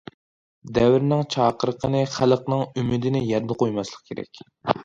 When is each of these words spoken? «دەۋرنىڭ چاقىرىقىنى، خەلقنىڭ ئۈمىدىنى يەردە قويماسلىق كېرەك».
«دەۋرنىڭ 0.77 1.21
چاقىرىقىنى، 1.35 2.01
خەلقنىڭ 2.15 2.65
ئۈمىدىنى 2.83 3.25
يەردە 3.29 3.59
قويماسلىق 3.63 4.05
كېرەك». 4.09 4.47